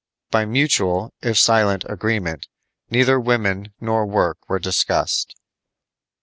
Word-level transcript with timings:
By 0.31 0.45
mutual, 0.45 1.13
if 1.21 1.37
silent, 1.37 1.85
agreement, 1.87 2.47
neither 2.89 3.19
women 3.19 3.71
nor 3.79 4.03
work 4.07 4.39
were 4.49 4.57
discussed. 4.57 5.35